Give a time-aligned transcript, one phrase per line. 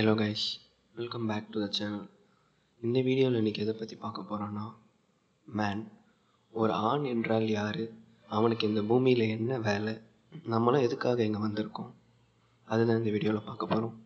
[0.00, 0.44] Hello guys
[0.94, 2.04] welcome back to the channel
[2.80, 4.62] இந்த வீடியோவில் இன்றைக்கி எதை பற்றி பார்க்க போகிறோன்னா
[5.46, 5.82] மேன்
[6.52, 7.80] ஒரு ஆண் என்றால் யார்?
[8.36, 9.92] அவனுக்கு இந்த பூமியில் என்ன வேலை?
[10.52, 11.90] நம்மளாம் எதுக்காக இங்கே வந்திருக்கோம்?
[12.68, 13.96] அதுதான் இந்த வீடியோவில் பார்க்க போகிறோம்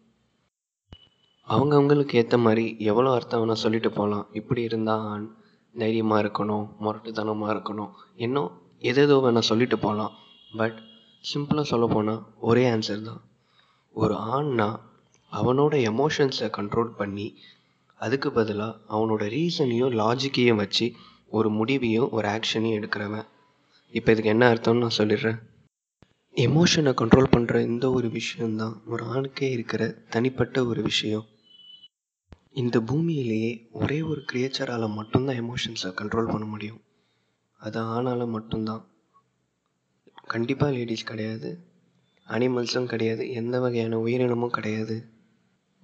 [1.49, 5.29] அவங்கவுங்களுக்கு ஏற்ற மாதிரி எவ்வளோ அர்த்தம் வேணால் சொல்லிட்டு போகலாம் இப்படி இருந்தால் ஆண்
[5.75, 7.93] தைரியமாக இருக்கணும் முரட்டுத்தனமாக இருக்கணும்.
[8.27, 8.51] இன்னும்
[8.93, 10.17] எதேதோ வேணால் சொல்லிட்டு போகலாம்
[10.63, 10.81] பட்
[11.33, 13.23] சிம்பிளாக சொல்ல போனால் ஒரே ஆன்சர் தான்.
[13.95, 14.69] ஒரு ஆண்னா
[15.35, 17.39] அவனோட எமோஷன்ஸை கண்ட்ரோல் பண்ணி
[17.99, 20.93] அதுக்கு பதிலாக அவனோட ரீசனையும் லாஜிக்கையும் வச்சு
[21.29, 23.27] ஒரு முடிவையும் ஒரு ஆக்ஷனையும் எடுக்கிறவன்.
[23.91, 25.39] இப்போ இதுக்கு என்ன அர்த்தம்னு நான் சொல்லிடுறேன்.
[26.35, 31.25] எமோஷனை கண்ட்ரோல் பண்ணுற இந்த ஒரு விஷயந்தான் ஒரு ஆணுக்கே இருக்கிற தனிப்பட்ட ஒரு விஷயம்.
[32.53, 36.81] இந்த பூமியிலேயே ஒரே ஒரு கிரியேச்சரால் மட்டும்தான் எமோஷன்ஸை கண்ட்ரோல் பண்ண முடியும்.
[37.59, 38.87] அது ஆணால் மட்டும்தான்.
[40.27, 41.59] கண்டிப்பாக லேடிஸ் கிடையாது.
[42.29, 43.31] அனிமல்ஸும் கிடையாது.
[43.31, 45.13] எந்த வகையான உயிரினமும் கிடையாது.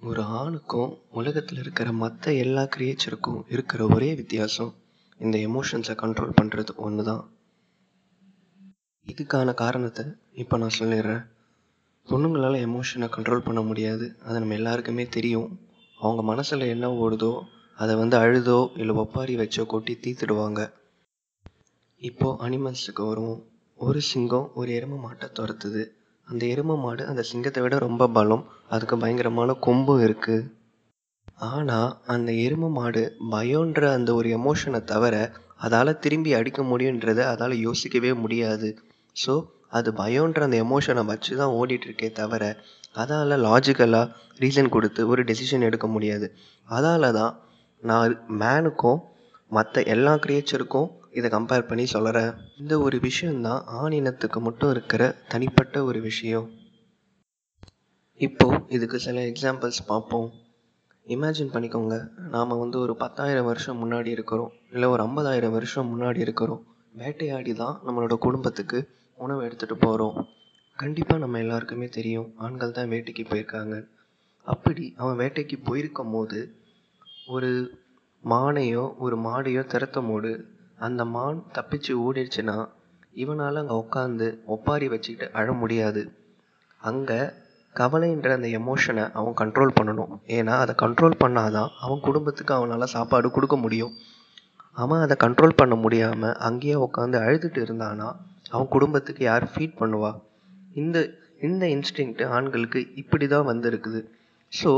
[0.01, 4.71] ஒரு ஆணுக்கும் உலகத்தில் இருக்கிற மற்ற எல்லா கிரியேச்சருக்கும் இருக்கிற ஒரே வித்தியாசம்
[5.19, 7.21] இந்த எமோஷன்ஸை கண்ட்ரோல் பண்ணுறது ஒன்று தான்
[9.07, 11.21] இதுக்கான காரணத்தை இப்போ நான் சொல்லிடுறேன்.
[12.07, 14.07] பொண்ணுங்களால் எமோஷனை கண்ட்ரோல் பண்ண முடியாது.
[14.23, 15.49] அது நம்ம எல்லாருக்குமே தெரியும்.
[15.97, 17.33] அவங்க மனசில் என்ன ஓடுதோ
[17.77, 20.61] அதை வந்து அழுதோ இல்லை ஒப்பாரி வச்சோ கொட்டி தீத்துடுவாங்க.
[22.01, 23.41] இப்போது அனிமல்ஸுக்கு வருவோம்
[23.79, 25.83] ஒரு சிங்கம் ஒரு எருமை மாட்டை துரத்துது.
[26.31, 28.43] அந்த எருமை மாடு அந்த சிங்கத்தை விட ரொம்ப பலம்.
[28.73, 30.49] அதுக்கு பயங்கரமான கொம்பும் இருக்குது
[31.49, 35.15] ஆனால் அந்த எருமை மாடு பயன்ற அந்த ஒரு எமோஷனை தவிர
[35.65, 38.69] அதால் திரும்பி அடிக்க முடியுன்றதை அதால் யோசிக்கவே முடியாது.
[39.15, 39.33] ஸோ
[39.77, 42.43] அது பயன்ற அந்த எமோஷனை வச்சு தான் ஓடிட்டுருக்கே தவிர
[43.01, 44.11] அதால் லாஜிக்கலாக
[44.43, 46.27] ரீசன் கொடுத்து ஒரு டெசிஷன் எடுக்க முடியாது.
[46.67, 47.33] அதால் தான்
[47.83, 48.99] நான் மேனுக்கும்
[49.51, 55.83] மற்ற எல்லா கிரியேச்சருக்கும் இதை கம்பேர் பண்ணி சொல்கிறேன் இந்த ஒரு விஷயந்தான் ஆண் இனத்துக்கு மட்டும் இருக்கிற தனிப்பட்ட
[55.83, 56.47] ஒரு விஷயம்.
[58.21, 60.29] இப்போது இதுக்கு சில எக்ஸாம்பிள்ஸ் பார்ப்போம்.
[61.07, 61.95] இமேஜின் பண்ணிக்கோங்க.
[62.29, 64.51] நாம் வந்து ஒரு பத்தாயிரம் வருஷம் முன்னாடி இருக்கிறோம்.
[64.71, 66.61] இல்லை ஒரு ஐம்பதாயிரம் வருஷம் முன்னாடி இருக்கிறோம்.
[66.93, 68.79] வேட்டையாடி தான் நம்மளோட குடும்பத்துக்கு
[69.19, 70.15] உணவு எடுத்துகிட்டு போகிறோம்
[70.79, 72.33] கண்டிப்பாக நம்ம எல்லாருக்குமே தெரியும்.
[72.37, 73.75] ஆண்கள் தான் வேட்டைக்கு போயிருக்காங்க.
[74.47, 76.39] அப்படி அவன் வேட்டைக்கு போயிருக்கும் போது
[77.27, 77.51] ஒரு
[78.23, 80.31] மானையோ ஒரு மாடையோ திறத்தும் போது
[80.87, 82.57] அந்த மான் தப்பிச்சு ஓடிடுச்சுன்னா
[83.21, 86.01] இவனால் அங்கே உட்காந்து ஒப்பாரி வச்சுக்கிட்டு அழ முடியாது.
[86.81, 87.19] அங்கே
[87.75, 90.13] கவலைன்ற அந்த எமோஷனை அவன் கண்ட்ரோல் பண்ணணும்.
[90.37, 93.93] ஏன்னா அதை கண்ட்ரோல் பண்ணாதான் அவன் குடும்பத்துக்கு அவனால் சாப்பாடு கொடுக்க முடியும்.
[94.77, 98.07] அவன் அதை கண்ட்ரோல் பண்ண முடியாமல் அங்கேயே உட்காந்து அழுதுட்டு இருந்தானா
[98.53, 100.11] அவன் குடும்பத்துக்கு யார் ஃபீட் பண்ணுவா?
[100.81, 100.97] இந்த
[101.47, 104.01] இந்த இன்ஸ்டிங்க்ட்டு ஆண்களுக்கு இப்படி தான் வந்திருக்குது.
[104.51, 104.71] ஸோ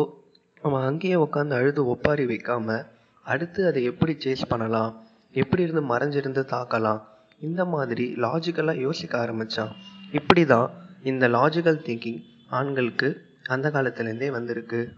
[0.66, 2.86] அவன் அங்கேயே உட்காந்து அழுது ஒப்பாரி வைக்காமல்
[3.26, 4.94] அடுத்து அதை எப்படி சேஸ் பண்ணலாம்?
[5.34, 7.02] எப்படி இருந்து மறைஞ்சிருந்து தாக்கலாம்?
[7.40, 9.72] இந்த மாதிரி லாஜிக்கலாக யோசிக்க ஆரம்பித்தான்
[10.12, 10.68] இப்படி தான்
[11.04, 13.08] இந்த லாஜிக்கல் திங்கிங் ஆண்களுக்கு
[13.44, 14.94] அந்த காலத்துலேருந்தே வந்திருக்கு.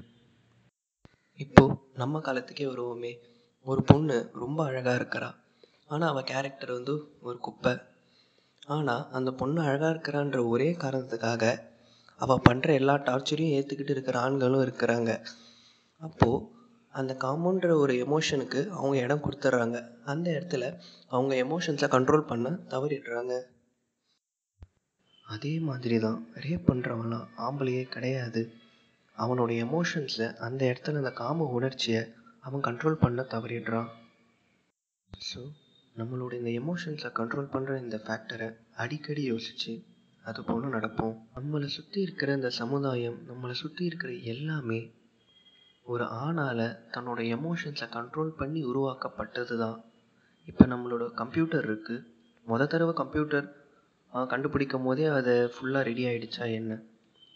[1.36, 3.14] இப்போது நம்ம காலத்துக்கே வருவோமே.
[3.64, 5.36] ஒரு பொண்ணு ரொம்ப அழகாக இருக்கிறா.
[5.88, 7.74] ஆனால் அவள் கேரக்டர் வந்து ஒரு குப்பை.
[8.66, 11.44] ஆனால் அந்த பொண்ணு அழகாக இருக்கிறான்ற ஒரே காரணத்துக்காக
[12.22, 15.12] அவள் பண்ணுற எல்லா டார்ச்சரையும் ஏற்றுக்கிட்டு இருக்கிற ஆண்களும் இருக்கிறாங்க.
[16.02, 16.55] அப்போது
[17.00, 19.78] அந்த காமோன்ற ஒரு எமோஷனுக்கு அவங்க இடம் கொடுத்துட்றாங்க.
[20.06, 20.64] அந்த இடத்துல
[21.14, 23.34] அவங்க எமோஷன்ஸை கண்ட்ரோல் பண்ண தவறிடுறாங்க.
[25.26, 28.42] அதே மாதிரி தான் ரேப் பண்ணுறவன்லாம் ஆம்பளையே கிடையாது.
[29.18, 32.02] அவனோட எமோஷன்ஸை அந்த இடத்துல அந்த காம உணர்ச்சியை
[32.46, 33.90] அவன் கண்ட்ரோல் பண்ண தவறிடுறான்.
[35.12, 35.42] ஸோ
[35.96, 38.48] நம்மளோட இந்த எமோஷன்ஸை கண்ட்ரோல் பண்ணுற இந்த ஃபேக்டரை
[38.84, 39.74] அடிக்கடி யோசித்து
[40.26, 41.16] அது போல நடப்போம்.
[41.36, 44.80] நம்மளை சுற்றி இருக்கிற இந்த சமுதாயம் நம்மளை சுற்றி இருக்கிற எல்லாமே
[45.86, 49.78] ஒரு ஆணால் தன்னோட எமோஷன்ஸை கண்ட்ரோல் பண்ணி உருவாக்கப்பட்டது தான்
[50.48, 52.04] இப்போ நம்மளோட கம்ப்யூட்டர் இருக்குது
[52.46, 53.48] முத தடவை கம்ப்யூட்டர்
[54.14, 56.74] கண்டுபிடிக்கும் போதே அதை ஃபுல்லாக ரெடி ஆகிடுச்சா என்ன?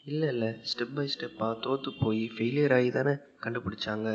[0.06, 0.50] இல்லை இல்லை.
[0.72, 3.14] ஸ்டெப் பை ஸ்டெப்பாக தோற்று போய் ஃபெயிலியர் ஆகி தானே
[3.46, 4.10] கண்டுபிடிச்சாங்க.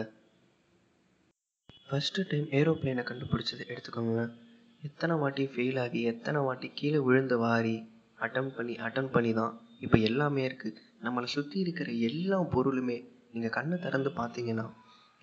[1.88, 4.22] ஃபஸ்ட்டு டைம் ஏரோப்ளேனை கண்டுபிடிச்சது எடுத்துக்கோங்க
[4.82, 7.76] எத்தனை வாட்டி ஃபெயில் ஆகி எத்தனை வாட்டி கீழே விழுந்து வாரி
[8.18, 12.98] அட்டம் பண்ணி அட்டன் பண்ணி தான் இப்போ எல்லாமே இருக்குது நம்மளை சுற்றி இருக்கிற எல்லா பொருளுமே
[13.34, 14.66] நீங்கள் கண்ணை திறந்து பார்த்தீங்கன்னா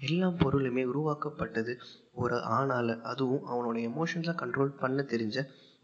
[0.01, 1.73] எல்லா பொருளுமே உருவாக்கப்பட்டது
[2.21, 2.93] ஒரு ஆணால்.
[3.01, 5.37] அதுவும் அவனோட எமோஷன்ஸை கண்ட்ரோல் பண்ண தெரிஞ்ச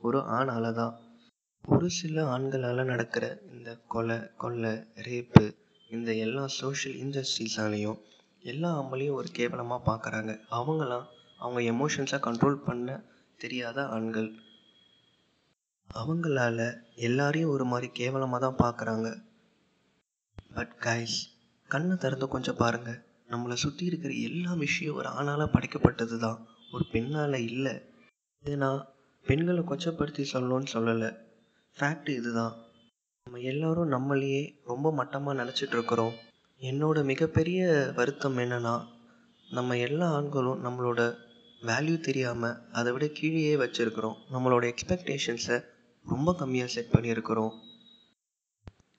[0.08, 0.96] ஒரு ஆணால் தான்.
[1.66, 4.74] ஒரு சில ஆண்களால் நடக்கிற இந்த கொலை கொள்ளை
[5.08, 5.46] ரேப்பு
[5.92, 8.00] இந்த எல்லா சோஷியல் இன்ஜஸ்டிஸாலையும்
[8.44, 10.32] எல்லா ஆம்பளையும் ஒரு கேவலமாக பார்க்குறாங்க.
[10.60, 11.08] அவங்களாம்
[11.44, 13.00] அவங்க எமோஷன்ஸை கண்ட்ரோல் பண்ண
[13.40, 14.30] தெரியாத ஆண்கள்.
[16.00, 16.60] அவங்களால
[17.08, 19.08] எல்லாரையும் ஒரு மாதிரி கேவலமாக தான் பார்க்குறாங்க.
[20.56, 21.18] பட் கைஸ்
[21.68, 23.00] கண்ணை திறந்து கொஞ்சம் பாருங்கள்
[23.32, 27.74] நம்மளை சுற்றி இருக்கிற எல்லா விஷயம் ஒரு ஆணால் படைக்கப்பட்டது தான் ஒரு பெண்ணால் இல்லை.
[28.44, 28.88] இது நான்
[29.26, 31.10] பெண்களை கொச்சப்படுத்தி சொல்லணும்னு சொல்லலை.
[31.78, 32.54] ஃபேக்ட் இதுதான்.
[33.28, 36.14] நம்ம எல்லோரும் நம்மளையே ரொம்ப மட்டமாக நினச்சிட்டு இருக்கிறோம்.
[36.62, 38.76] என்னோட மிகப்பெரிய வருத்தம் என்னன்னா
[39.50, 41.02] நம்ம எல்லா ஆண்களும் நம்மளோட
[41.62, 44.18] வேல்யூ தெரியாமல் அதை விட கீழேயே வச்சுருக்கிறோம்.
[44.32, 45.58] நம்மளோட எக்ஸ்பெக்டேஷன்ஸை
[46.06, 47.54] ரொம்ப கம்மியாக செட் பண்ணியிருக்கிறோம்.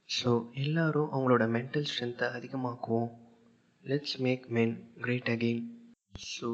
[0.08, 3.10] ஸோ எல்லாரும் அவங்களோட மென்டல் ஸ்ட்ரென்த்தை அதிகமாக்குவோம்.
[3.84, 5.62] Let's make men great again
[6.28, 6.48] so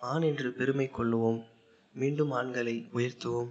[0.00, 1.40] ஆண் என்று பெருமை கொள்ளுவோம்.
[1.94, 3.50] மீண்டும் ஆண்களை உயர்த்துவோம்.